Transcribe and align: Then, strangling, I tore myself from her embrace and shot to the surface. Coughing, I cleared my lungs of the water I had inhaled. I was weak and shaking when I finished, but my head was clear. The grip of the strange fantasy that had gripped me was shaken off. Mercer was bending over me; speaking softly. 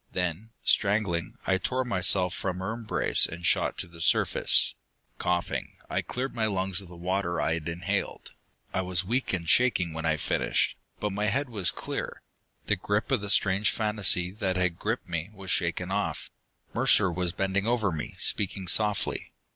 Then, 0.13 0.49
strangling, 0.63 1.35
I 1.45 1.59
tore 1.59 1.85
myself 1.85 2.33
from 2.33 2.57
her 2.57 2.73
embrace 2.73 3.27
and 3.27 3.45
shot 3.45 3.77
to 3.77 3.87
the 3.87 4.01
surface. 4.01 4.73
Coughing, 5.19 5.73
I 5.91 6.01
cleared 6.01 6.33
my 6.33 6.47
lungs 6.47 6.81
of 6.81 6.87
the 6.87 6.95
water 6.95 7.39
I 7.39 7.53
had 7.53 7.69
inhaled. 7.69 8.31
I 8.73 8.81
was 8.81 9.05
weak 9.05 9.31
and 9.31 9.47
shaking 9.47 9.93
when 9.93 10.07
I 10.07 10.17
finished, 10.17 10.75
but 10.99 11.13
my 11.13 11.25
head 11.27 11.49
was 11.49 11.69
clear. 11.69 12.23
The 12.65 12.77
grip 12.77 13.11
of 13.11 13.21
the 13.21 13.29
strange 13.29 13.69
fantasy 13.69 14.31
that 14.31 14.55
had 14.55 14.79
gripped 14.79 15.07
me 15.07 15.29
was 15.35 15.51
shaken 15.51 15.91
off. 15.91 16.31
Mercer 16.73 17.11
was 17.11 17.31
bending 17.31 17.67
over 17.67 17.91
me; 17.91 18.15
speaking 18.17 18.67
softly. 18.67 19.33